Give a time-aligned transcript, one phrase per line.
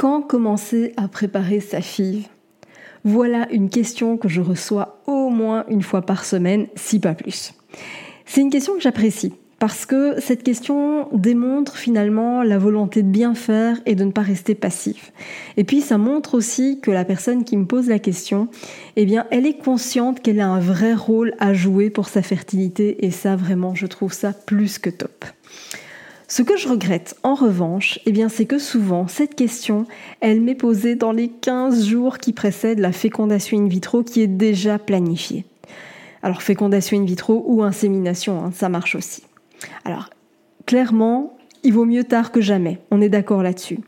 [0.00, 2.26] Quand commencer à préparer sa fille
[3.04, 7.52] voilà une question que je reçois au moins une fois par semaine, si pas plus.
[8.24, 13.34] C'est une question que j'apprécie parce que cette question démontre finalement la volonté de bien
[13.34, 15.12] faire et de ne pas rester passif.
[15.58, 18.48] Et puis ça montre aussi que la personne qui me pose la question,
[18.96, 23.04] eh bien, elle est consciente qu'elle a un vrai rôle à jouer pour sa fertilité
[23.04, 25.26] et ça vraiment, je trouve ça plus que top.
[26.30, 29.84] Ce que je regrette, en revanche, eh bien, c'est que souvent, cette question,
[30.20, 34.28] elle m'est posée dans les 15 jours qui précèdent la fécondation in vitro qui est
[34.28, 35.44] déjà planifiée.
[36.22, 39.24] Alors, fécondation in vitro ou insémination, hein, ça marche aussi.
[39.84, 40.08] Alors,
[40.66, 43.80] clairement, il vaut mieux tard que jamais, on est d'accord là-dessus.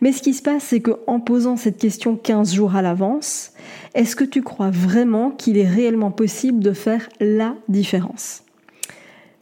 [0.00, 3.50] Mais ce qui se passe, c'est qu'en posant cette question 15 jours à l'avance,
[3.96, 8.44] est-ce que tu crois vraiment qu'il est réellement possible de faire la différence?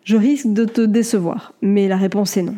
[0.08, 2.54] Je risque de te décevoir, mais la réponse est non.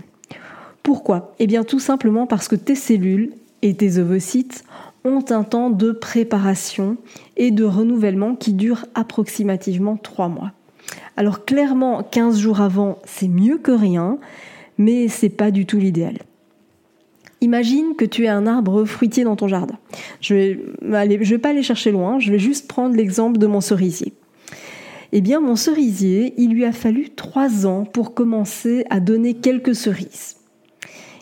[0.84, 1.34] Pourquoi?
[1.40, 4.64] Eh bien tout simplement parce que tes cellules et tes ovocytes
[5.04, 6.96] ont un temps de préparation
[7.36, 10.52] et de renouvellement qui dure approximativement 3 mois.
[11.16, 14.18] Alors clairement, 15 jours avant, c'est mieux que rien,
[14.78, 16.18] mais c'est pas du tout l'idéal.
[17.40, 19.78] Imagine que tu as un arbre fruitier dans ton jardin.
[20.20, 23.60] Je vais, je vais pas aller chercher loin, je vais juste prendre l'exemple de mon
[23.60, 24.12] cerisier.
[25.12, 29.74] Eh bien, mon cerisier, il lui a fallu trois ans pour commencer à donner quelques
[29.74, 30.36] cerises.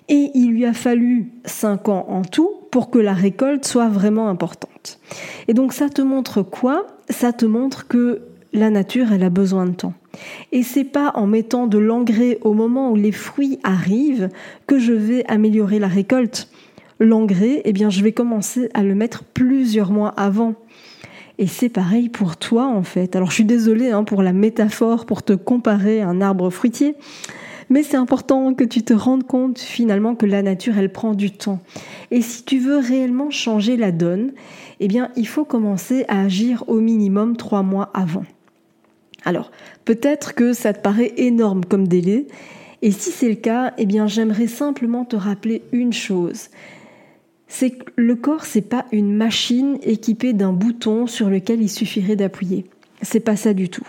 [0.08, 4.28] Et il lui a fallu cinq ans en tout pour que la récolte soit vraiment
[4.28, 5.00] importante.
[5.48, 6.86] Et donc ça te montre quoi?
[7.10, 8.22] Ça te montre que
[8.52, 9.94] la nature, elle a besoin de temps.
[10.52, 14.30] Et c'est pas en mettant de l'engrais au moment où les fruits arrivent
[14.66, 16.48] que je vais améliorer la récolte.
[17.00, 20.54] L'engrais, eh bien, je vais commencer à le mettre plusieurs mois avant.
[21.38, 23.14] Et c'est pareil pour toi en fait.
[23.14, 26.96] Alors je suis désolée hein, pour la métaphore, pour te comparer à un arbre fruitier,
[27.70, 31.30] mais c'est important que tu te rendes compte finalement que la nature, elle prend du
[31.30, 31.60] temps.
[32.10, 34.32] Et si tu veux réellement changer la donne,
[34.80, 38.24] eh bien il faut commencer à agir au minimum trois mois avant.
[39.24, 39.52] Alors
[39.84, 42.26] peut-être que ça te paraît énorme comme délai,
[42.82, 46.48] et si c'est le cas, eh bien j'aimerais simplement te rappeler une chose
[47.48, 52.16] c'est que le corps, c'est pas une machine équipée d'un bouton sur lequel il suffirait
[52.16, 52.66] d'appuyer.
[53.02, 53.86] C'est pas ça du tout.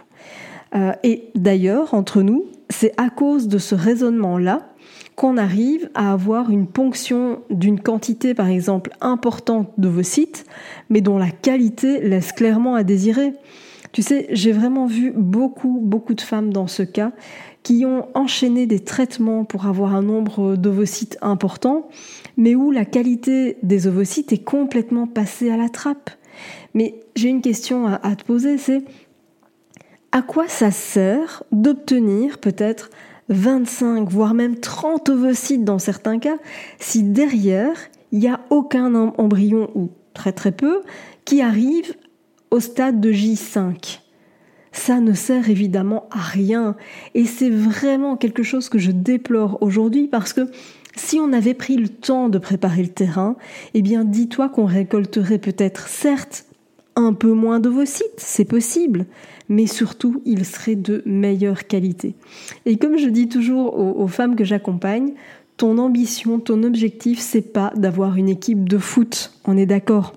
[0.76, 4.70] Euh, et d'ailleurs, entre nous, c'est à cause de ce raisonnement-là
[5.16, 10.46] qu'on arrive à avoir une ponction d'une quantité, par exemple, importante de vos sites,
[10.90, 13.34] mais dont la qualité laisse clairement à désirer.
[13.92, 17.12] Tu sais, j'ai vraiment vu beaucoup, beaucoup de femmes dans ce cas
[17.70, 21.88] qui ont enchaîné des traitements pour avoir un nombre d'ovocytes important,
[22.36, 26.10] mais où la qualité des ovocytes est complètement passée à la trappe.
[26.74, 28.82] Mais j'ai une question à, te poser, c'est
[30.12, 32.90] à quoi ça sert d'obtenir peut-être
[33.30, 36.38] 25, voire même 30 ovocytes dans certains cas,
[36.80, 37.78] si derrière,
[38.12, 40.82] il n'y a aucun embryon, ou très très peu,
[41.24, 41.94] qui arrive
[42.50, 44.00] au stade de J5
[44.80, 46.76] ça ne sert évidemment à rien.
[47.14, 50.50] Et c'est vraiment quelque chose que je déplore aujourd'hui parce que
[50.96, 53.36] si on avait pris le temps de préparer le terrain,
[53.74, 56.46] eh bien dis-toi qu'on récolterait peut-être certes
[56.96, 59.06] un peu moins d'ovocytes, c'est possible,
[59.48, 62.16] mais surtout il serait de meilleure qualité.
[62.66, 65.14] Et comme je dis toujours aux, aux femmes que j'accompagne,
[65.58, 70.14] ton ambition, ton objectif, c'est pas d'avoir une équipe de foot, on est d'accord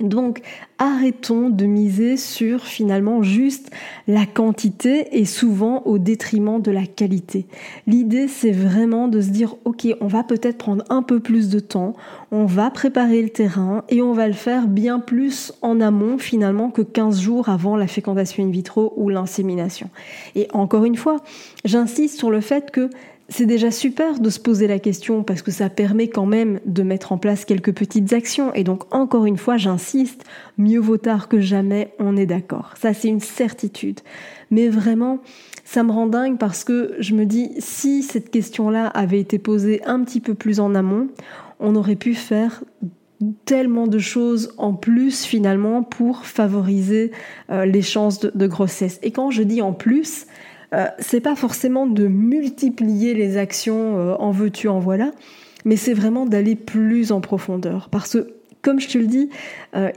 [0.00, 0.40] donc
[0.78, 3.70] arrêtons de miser sur finalement juste
[4.08, 7.46] la quantité et souvent au détriment de la qualité.
[7.86, 11.60] L'idée c'est vraiment de se dire ok on va peut-être prendre un peu plus de
[11.60, 11.94] temps,
[12.32, 16.70] on va préparer le terrain et on va le faire bien plus en amont finalement
[16.70, 19.90] que 15 jours avant la fécondation in vitro ou l'insémination.
[20.34, 21.18] Et encore une fois,
[21.64, 22.90] j'insiste sur le fait que
[23.30, 26.82] c'est déjà super de se poser la question parce que ça permet quand même de
[26.82, 28.52] mettre en place quelques petites actions.
[28.54, 30.24] Et donc, encore une fois, j'insiste,
[30.58, 32.74] mieux vaut tard que jamais, on est d'accord.
[32.78, 34.00] Ça, c'est une certitude.
[34.50, 35.20] Mais vraiment,
[35.64, 39.80] ça me rend dingue parce que je me dis, si cette question-là avait été posée
[39.84, 41.08] un petit peu plus en amont,
[41.60, 42.64] on aurait pu faire
[43.44, 47.12] tellement de choses en plus finalement pour favoriser
[47.50, 48.98] euh, les chances de, grossesse.
[49.02, 50.26] Et quand je dis en plus,
[50.74, 55.12] euh, c'est pas forcément de multiplier les actions euh, en veux-tu en voilà,
[55.64, 57.88] mais c'est vraiment d'aller plus en profondeur.
[57.90, 59.30] Parce que comme je te le dis,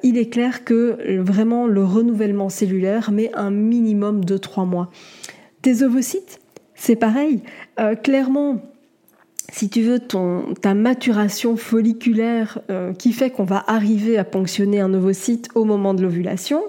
[0.03, 4.89] il est clair que vraiment le renouvellement cellulaire met un minimum de trois mois.
[5.61, 6.39] Tes ovocytes,
[6.73, 7.41] c'est pareil.
[8.03, 8.61] clairement,
[9.53, 14.79] si tu veux, ton, ta maturation folliculaire euh, qui fait qu'on va arriver à ponctionner
[14.79, 16.63] un ovocyte au moment de l'ovulation,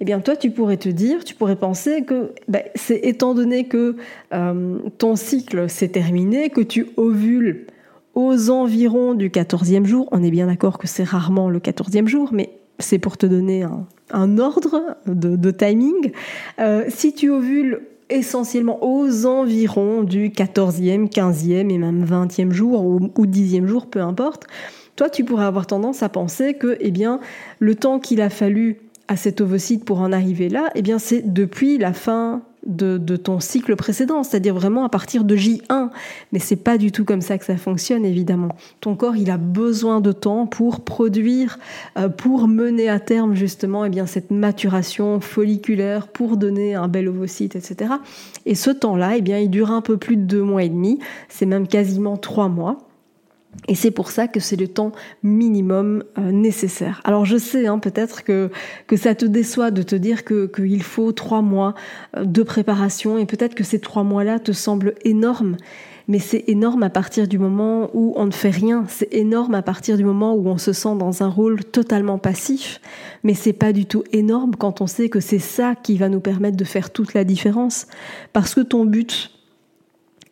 [0.00, 3.64] eh bien toi tu pourrais te dire, tu pourrais penser que ben, c'est étant donné
[3.64, 3.96] que
[4.32, 7.66] euh, ton cycle s'est terminé, que tu ovules
[8.14, 12.30] aux environs du 14e jour, on est bien d'accord que c'est rarement le 14e jour,
[12.32, 13.64] mais c'est pour te donner
[14.10, 16.12] un, ordre de, timing.
[16.58, 23.26] Euh, si tu ovules essentiellement aux environs du 14e, 15e et même 20e jour ou,
[23.26, 24.46] 10e jour, peu importe,
[24.94, 27.20] toi tu pourrais avoir tendance à penser que eh bien,
[27.58, 31.32] le temps qu'il a fallu à cet ovocyte pour en arriver là, eh bien c'est
[31.32, 35.90] depuis la fin de, ton cycle précédent, c'est-à-dire vraiment à partir de J1.
[36.32, 38.56] Mais c'est pas du tout comme ça que ça fonctionne, évidemment.
[38.80, 41.58] Ton corps, il a besoin de temps pour produire,
[41.98, 47.08] euh, pour mener à terme justement eh bien, cette maturation folliculaire, pour donner un bel
[47.08, 47.94] ovocyte, etc.
[48.44, 50.98] Et ce temps-là, eh bien, il dure un peu plus de deux mois et demi,
[51.28, 52.85] c'est même quasiment trois mois.
[53.68, 54.92] Et c'est pour ça que c'est le temps
[55.22, 57.00] minimum euh, nécessaire.
[57.04, 58.50] Alors je sais hein, peut-être que,
[58.86, 61.74] que ça te déçoit de te dire qu'il faut trois mois
[62.16, 65.56] euh, de préparation et peut-être que ces trois mois-là te semblent énormes.
[66.08, 68.84] Mais c'est énorme à partir du moment où on ne fait rien.
[68.88, 72.80] C'est énorme à partir du moment où on se sent dans un rôle totalement passif.
[73.24, 76.20] Mais c'est pas du tout énorme quand on sait que c'est ça qui va nous
[76.20, 77.88] permettre de faire toute la différence.
[78.32, 79.35] Parce que ton but,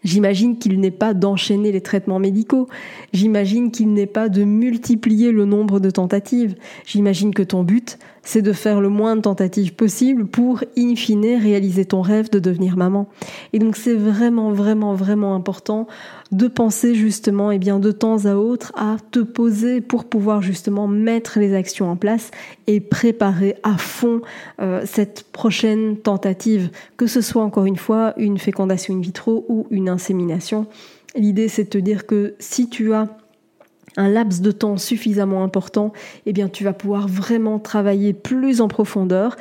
[0.04, 2.68] J'imagine qu'il n'est pas d'enchaîner les traitements médicaux.
[3.12, 6.54] J'imagine qu'il n'est pas de multiplier le nombre de tentatives.
[6.86, 11.38] J'imagine que ton but, c'est de faire le moins de tentatives possible pour, in fine,
[11.40, 13.08] réaliser ton rêve de devenir maman.
[13.52, 15.86] Et donc c'est vraiment, vraiment, vraiment important
[16.36, 20.42] de penser justement, et eh bien, de temps à autre, à te poser pour pouvoir
[20.42, 22.30] justement mettre les actions en place
[22.66, 24.20] et préparer à fond
[24.60, 29.66] euh, cette prochaine tentative, que ce soit encore une fois une fécondation in vitro ou
[29.70, 30.66] une insémination.
[31.14, 33.08] L'idée, c'est de te dire que si tu as
[33.96, 35.92] un laps de temps suffisamment important,
[36.26, 39.36] eh bien tu vas pouvoir vraiment travailler plus en profondeur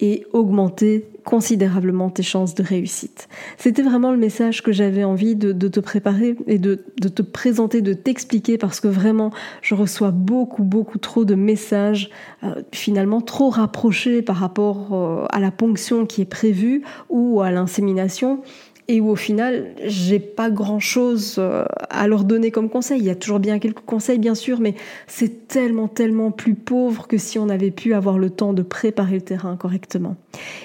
[0.00, 3.28] et augmenter considérablement tes chances de réussite.
[3.56, 7.92] C'était vraiment le message que j'avais envie de, te préparer et de, te présenter, de
[7.92, 12.10] t'expliquer parce que vraiment je reçois beaucoup beaucoup trop de messages
[12.44, 17.50] euh, finalement trop rapprochés par rapport euh, à la ponction qui est prévue ou à
[17.50, 18.40] l'insémination
[18.90, 23.00] et où au final, j'ai pas grand chose euh, à leur donner comme conseil.
[23.00, 24.74] Il y a toujours bien quelques conseils, bien sûr, mais
[25.06, 29.16] c'est tellement, tellement plus pauvre que si on avait pu avoir le temps de préparer
[29.16, 30.16] le terrain correctement.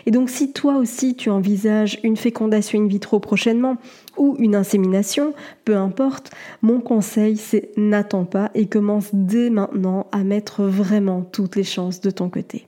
[0.05, 3.75] Et donc, si toi aussi tu envisages une fécondation in vitro prochainement
[4.17, 5.33] ou une insémination,
[5.65, 6.31] peu importe,
[6.61, 11.99] mon conseil c'est n'attends pas et commence dès maintenant à mettre vraiment toutes les chances
[11.99, 12.67] de ton côté.